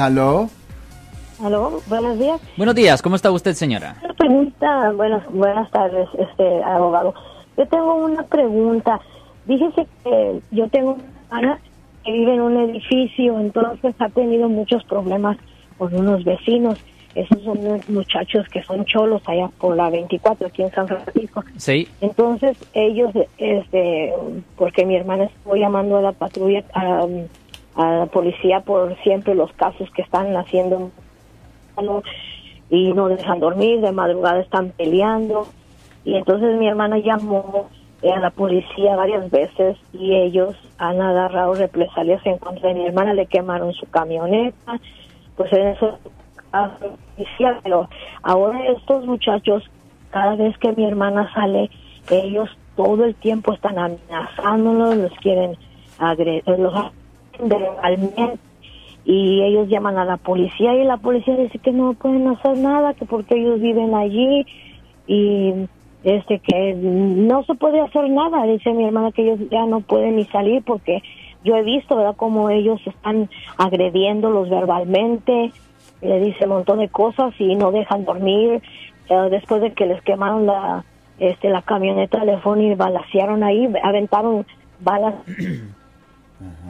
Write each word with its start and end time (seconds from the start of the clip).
Aló. 0.00 0.50
Aló, 1.40 1.80
buenos 1.86 2.18
días. 2.18 2.40
Buenos 2.56 2.74
días, 2.74 3.00
¿cómo 3.00 3.14
está 3.14 3.30
usted, 3.30 3.52
señora? 3.54 3.94
Una 4.02 4.12
pregunta, 4.12 4.90
buenas, 4.90 5.24
buenas 5.32 5.70
tardes, 5.70 6.08
este 6.18 6.64
abogado. 6.64 7.14
Yo 7.56 7.64
tengo 7.68 7.94
una 7.94 8.24
pregunta. 8.24 9.00
Dígese 9.46 9.86
que 10.02 10.40
yo 10.50 10.68
tengo 10.70 10.94
una 10.94 11.04
hermana 11.30 11.60
que 12.04 12.10
vive 12.10 12.34
en 12.34 12.40
un 12.40 12.56
edificio, 12.56 13.38
entonces 13.38 13.94
ha 14.00 14.08
tenido 14.08 14.48
muchos 14.48 14.82
problemas 14.82 15.36
con 15.78 15.94
unos 15.94 16.24
vecinos. 16.24 16.76
Esos 17.14 17.40
son 17.44 17.58
unos 17.58 17.88
muchachos 17.88 18.48
que 18.48 18.64
son 18.64 18.84
cholos 18.84 19.22
allá 19.26 19.48
por 19.60 19.76
la 19.76 19.90
24 19.90 20.48
aquí 20.48 20.62
en 20.62 20.72
San 20.72 20.88
Francisco. 20.88 21.44
Sí. 21.56 21.86
Entonces 22.00 22.56
ellos, 22.74 23.12
este, 23.38 24.12
porque 24.56 24.84
mi 24.84 24.96
hermana 24.96 25.26
estuvo 25.26 25.54
llamando 25.54 25.98
a 25.98 26.02
la 26.02 26.10
patrulla, 26.10 26.64
a, 26.74 27.06
a 27.78 27.92
la 27.92 28.06
policía 28.06 28.60
por 28.60 28.96
siempre 29.02 29.36
los 29.36 29.52
casos 29.52 29.88
que 29.92 30.02
están 30.02 30.36
haciendo 30.36 30.90
y 32.70 32.92
no 32.92 33.08
dejan 33.08 33.38
dormir, 33.38 33.80
de 33.80 33.92
madrugada 33.92 34.40
están 34.40 34.70
peleando. 34.70 35.46
Y 36.04 36.16
entonces 36.16 36.58
mi 36.58 36.66
hermana 36.66 36.98
llamó 36.98 37.68
a 38.02 38.18
la 38.18 38.30
policía 38.30 38.96
varias 38.96 39.30
veces 39.30 39.76
y 39.92 40.12
ellos 40.12 40.56
han 40.76 41.00
agarrado 41.00 41.54
represalias 41.54 42.20
en 42.26 42.38
contra 42.38 42.68
de 42.68 42.74
mi 42.74 42.86
hermana, 42.86 43.14
le 43.14 43.26
quemaron 43.26 43.72
su 43.72 43.86
camioneta, 43.86 44.80
pues 45.36 45.52
en 45.52 45.68
eso 45.68 45.98
policía, 47.14 47.60
pero 47.62 47.88
ahora 48.22 48.58
estos 48.70 49.06
muchachos, 49.06 49.62
cada 50.10 50.34
vez 50.34 50.58
que 50.58 50.72
mi 50.72 50.84
hermana 50.84 51.32
sale, 51.32 51.70
ellos 52.10 52.50
todo 52.74 53.04
el 53.04 53.14
tiempo 53.14 53.52
están 53.52 53.78
amenazándolos, 53.78 54.96
los 54.96 55.12
quieren 55.20 55.56
agredir, 55.98 56.42
verbalmente 57.38 58.38
y 59.04 59.42
ellos 59.42 59.68
llaman 59.68 59.96
a 59.96 60.04
la 60.04 60.18
policía 60.18 60.74
y 60.74 60.84
la 60.84 60.98
policía 60.98 61.36
dice 61.36 61.58
que 61.58 61.72
no 61.72 61.94
pueden 61.94 62.28
hacer 62.28 62.58
nada, 62.58 62.94
que 62.94 63.06
porque 63.06 63.36
ellos 63.36 63.60
viven 63.60 63.94
allí 63.94 64.46
y 65.06 65.54
este 66.04 66.38
que 66.40 66.74
no 66.74 67.42
se 67.44 67.54
puede 67.54 67.80
hacer 67.80 68.10
nada, 68.10 68.44
dice 68.44 68.72
mi 68.72 68.84
hermana 68.84 69.12
que 69.12 69.22
ellos 69.22 69.40
ya 69.50 69.64
no 69.66 69.80
pueden 69.80 70.16
ni 70.16 70.24
salir 70.26 70.62
porque 70.62 71.02
yo 71.42 71.56
he 71.56 71.62
visto, 71.62 71.96
¿verdad?, 71.96 72.16
cómo 72.16 72.50
ellos 72.50 72.80
están 72.84 73.30
agrediéndolos 73.56 74.50
verbalmente, 74.50 75.52
le 76.02 76.20
dice 76.20 76.44
un 76.44 76.50
montón 76.50 76.80
de 76.80 76.88
cosas 76.88 77.32
y 77.38 77.54
no 77.54 77.72
dejan 77.72 78.04
dormir, 78.04 78.60
eh, 79.08 79.28
después 79.30 79.62
de 79.62 79.72
que 79.72 79.86
les 79.86 80.02
quemaron 80.02 80.46
la 80.46 80.84
este 81.18 81.48
la 81.48 81.62
camioneta 81.62 82.24
de 82.24 82.38
y 82.62 82.74
balacearon 82.74 83.42
ahí, 83.42 83.68
aventaron 83.82 84.46
balas 84.80 85.14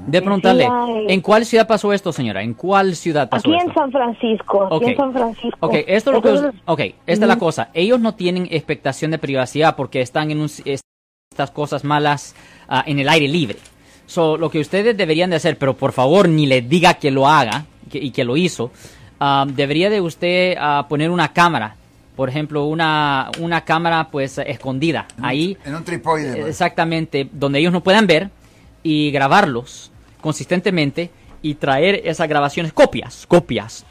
De 0.06 0.22
preguntarle, 0.22 0.66
¿en 1.08 1.20
cuál 1.20 1.44
ciudad 1.44 1.66
pasó 1.66 1.92
esto, 1.92 2.12
señora? 2.12 2.42
¿En 2.42 2.55
cuál 2.55 2.97
ciudad 2.97 3.28
pasó 3.28 3.48
aquí 3.50 3.56
esto? 3.58 3.69
en 3.69 3.74
San 3.74 3.92
Francisco, 3.92 4.74
aquí 4.74 4.86
en 4.92 4.97
San 4.97 5.12
Francisco. 5.12 5.58
Ok, 5.61 5.74
esto 5.86 6.11
es 6.11 6.14
lo 6.16 6.22
que, 6.22 6.28
Entonces, 6.30 6.61
ok, 6.64 6.80
esta 7.06 7.24
es 7.24 7.28
la 7.28 7.38
cosa. 7.38 7.69
Ellos 7.74 8.00
no 8.00 8.14
tienen 8.14 8.48
expectación 8.50 9.11
de 9.11 9.19
privacidad 9.19 9.77
porque 9.77 10.00
están 10.00 10.30
en 10.30 10.39
un- 10.41 10.50
es- 10.64 10.80
estas 11.30 11.50
cosas 11.50 11.84
malas 11.84 12.34
ah, 12.69 12.83
en 12.86 12.98
el 12.98 13.08
aire 13.08 13.28
libre. 13.28 13.58
So, 14.06 14.39
lo 14.39 14.50
que 14.50 14.61
ustedes 14.61 14.96
deberían 14.96 15.28
de 15.30 15.36
hacer, 15.36 15.58
pero 15.58 15.74
por 15.74 15.92
favor 15.92 16.28
ni 16.28 16.46
le 16.46 16.62
diga 16.62 16.94
que 16.94 17.11
lo 17.11 17.28
haga 17.28 17.66
que- 17.91 17.98
y 17.98 18.11
que 18.11 18.24
lo 18.24 18.36
hizo, 18.39 18.70
ah, 19.20 19.44
debería 19.46 19.91
de 19.91 20.00
usted 20.00 20.56
ah, 20.58 20.86
poner 20.89 21.11
una 21.11 21.33
cámara, 21.34 21.77
por 22.16 22.30
ejemplo, 22.30 22.64
una, 22.64 23.30
una 23.41 23.61
cámara 23.66 24.08
pues 24.11 24.39
escondida 24.39 25.06
ahí 25.22 25.56
En 25.66 25.74
un 25.74 25.84
tripoide. 25.84 26.34
pues. 26.36 26.46
Exactamente, 26.48 27.28
donde 27.30 27.58
ellos 27.58 27.72
no 27.72 27.83
puedan 27.83 28.06
ver 28.06 28.30
y 28.83 29.11
grabarlos 29.11 29.91
consistentemente 30.21 31.11
y 31.43 31.55
traer 31.55 32.03
esas 32.05 32.29
grabaciones, 32.29 32.73
copias, 32.73 33.27
copias 33.27 33.85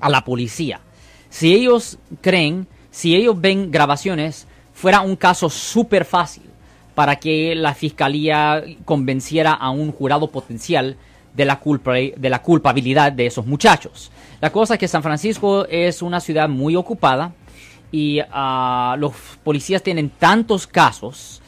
a 0.00 0.08
la 0.08 0.24
policía. 0.24 0.80
Si 1.28 1.54
ellos 1.54 1.98
creen, 2.20 2.66
si 2.90 3.14
ellos 3.14 3.40
ven 3.40 3.70
grabaciones, 3.70 4.46
fuera 4.72 5.00
un 5.00 5.16
caso 5.16 5.50
súper 5.50 6.04
fácil 6.04 6.44
para 6.94 7.16
que 7.16 7.54
la 7.54 7.74
fiscalía 7.74 8.64
convenciera 8.84 9.52
a 9.52 9.70
un 9.70 9.92
jurado 9.92 10.30
potencial 10.30 10.96
de 11.34 11.44
la, 11.44 11.60
culpa, 11.60 11.94
de 11.94 12.30
la 12.30 12.42
culpabilidad 12.42 13.12
de 13.12 13.26
esos 13.26 13.46
muchachos. 13.46 14.10
La 14.40 14.50
cosa 14.50 14.74
es 14.74 14.80
que 14.80 14.88
San 14.88 15.02
Francisco 15.02 15.66
es 15.66 16.02
una 16.02 16.20
ciudad 16.20 16.48
muy 16.48 16.76
ocupada 16.76 17.32
y 17.92 18.20
ah, 18.32 18.96
los 18.98 19.12
policías 19.44 19.82
tienen 19.82 20.10
tantos 20.10 20.66
casos 20.66 21.39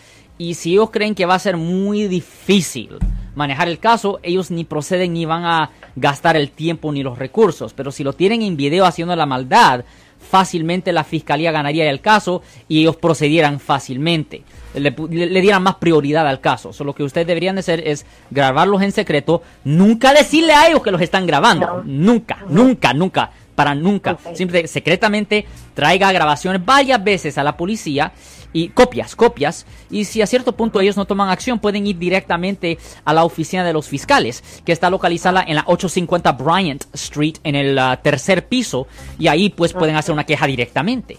y 0.51 0.55
si 0.55 0.73
ellos 0.73 0.91
creen 0.91 1.15
que 1.15 1.27
va 1.27 1.35
a 1.35 1.39
ser 1.39 1.57
muy 1.57 2.09
difícil 2.09 2.91
manejar 3.35 3.69
el 3.69 3.79
caso, 3.79 4.19
ellos 4.23 4.51
ni 4.51 4.65
proceden 4.65 5.13
ni 5.15 5.25
van 5.25 5.45
a 5.45 5.71
gastar 5.97 6.37
el 6.37 6.51
tiempo 6.51 6.93
ni 6.93 7.03
los 7.03 7.19
recursos. 7.19 7.73
Pero 7.75 7.91
si 7.91 8.03
lo 8.05 8.13
tienen 8.13 8.43
en 8.43 8.57
video 8.57 8.85
haciendo 8.85 9.15
la 9.17 9.27
maldad, 9.27 9.85
fácilmente 10.31 10.93
la 10.93 11.05
fiscalía 11.05 11.51
ganaría 11.53 11.89
el 11.91 12.01
caso 12.01 12.43
y 12.69 12.81
ellos 12.81 12.97
procedieran 12.97 13.59
fácilmente. 13.61 14.43
Le, 14.75 14.91
le- 15.11 15.27
le 15.27 15.41
dieran 15.41 15.63
más 15.63 15.77
prioridad 15.77 16.27
al 16.27 16.41
caso. 16.41 16.73
So, 16.73 16.85
lo 16.85 16.95
que 16.95 17.03
ustedes 17.03 17.27
deberían 17.27 17.57
de 17.57 17.61
hacer 17.61 17.87
es 17.87 18.07
grabarlos 18.31 18.83
en 18.83 18.93
secreto, 18.93 19.43
nunca 19.65 20.13
decirle 20.15 20.55
a 20.55 20.69
ellos 20.69 20.83
que 20.83 20.91
los 20.91 21.01
están 21.03 21.27
grabando. 21.27 21.67
No. 21.67 22.13
Nunca, 22.13 22.39
nunca, 22.49 22.95
nunca, 22.95 23.31
para 23.55 23.75
nunca. 23.75 24.13
Ok. 24.13 24.35
Siempre 24.35 24.67
secretamente 24.67 25.47
traiga 25.75 26.13
grabaciones 26.13 26.65
varias 26.65 27.03
veces 27.03 27.39
a 27.39 27.45
la 27.45 27.57
policía 27.57 28.13
y 28.53 28.69
copias, 28.69 29.17
copias. 29.17 29.67
Y 29.91 30.05
si 30.05 30.23
a 30.23 30.27
cierto 30.27 30.53
punto 30.53 30.81
ellos 30.81 30.97
no 30.97 31.07
toman 31.07 31.31
acción, 31.31 31.59
pueden 31.59 31.87
ir 31.87 31.99
directamente 31.99 32.79
a 33.05 33.13
la 33.13 33.25
oficina 33.25 33.65
de 33.65 33.73
los 33.73 33.89
fiscales, 33.89 34.63
que 34.65 34.73
está 34.73 34.91
localizada 34.91 35.43
en 35.47 35.57
la 35.57 35.65
850 35.67 36.33
Bryant 36.33 36.85
Street, 36.93 37.37
en 37.45 37.55
el 37.55 37.79
ah, 37.79 37.99
tercer 38.03 38.49
piso, 38.49 38.87
y 39.19 39.29
ahí 39.29 39.49
pues 39.49 39.73
pueden 39.73 39.97
hacer 39.97 40.13
una 40.13 40.25
queja 40.25 40.47
directamente. 40.47 41.19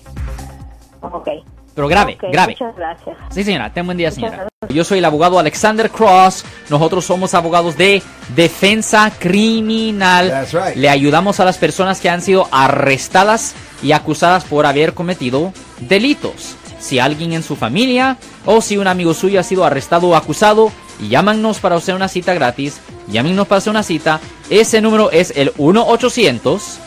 ok. 1.01 1.29
Pero 1.75 1.87
grave, 1.87 2.17
grave. 2.31 2.55
Muchas 2.59 2.75
gracias. 2.75 3.17
Sí, 3.31 3.43
señora. 3.43 3.73
Ten 3.73 3.85
buen 3.85 3.97
día, 3.97 4.11
señora. 4.11 4.47
Yo 4.69 4.83
soy 4.83 4.99
el 4.99 5.05
abogado 5.05 5.39
Alexander 5.39 5.89
Cross. 5.89 6.45
Nosotros 6.69 7.05
somos 7.05 7.33
abogados 7.33 7.77
de 7.77 8.01
defensa 8.35 9.11
criminal. 9.17 10.29
That's 10.29 10.53
right. 10.53 10.75
Le 10.75 10.89
ayudamos 10.89 11.39
a 11.39 11.45
las 11.45 11.57
personas 11.57 11.99
que 11.99 12.09
han 12.09 12.21
sido 12.21 12.47
arrestadas 12.51 13.55
y 13.81 13.91
acusadas 13.91 14.45
por 14.45 14.65
haber 14.65 14.93
cometido 14.93 15.51
delitos. 15.79 16.55
Si 16.79 16.99
alguien 16.99 17.33
en 17.33 17.43
su 17.43 17.55
familia 17.55 18.17
o 18.45 18.61
si 18.61 18.77
un 18.77 18.87
amigo 18.87 19.13
suyo 19.13 19.39
ha 19.39 19.43
sido 19.43 19.65
arrestado 19.65 20.09
o 20.09 20.15
acusado, 20.15 20.71
llámanos 20.99 21.59
para 21.59 21.75
hacer 21.75 21.95
una 21.95 22.07
cita 22.07 22.33
gratis. 22.33 22.81
Llámenos 23.07 23.47
para 23.47 23.57
hacer 23.57 23.71
una 23.71 23.83
cita. 23.83 24.19
Ese 24.49 24.81
número 24.81 25.09
es 25.11 25.33
el 25.35 25.51
1 25.57 25.87
800 25.87 26.79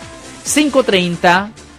530 0.45 1.51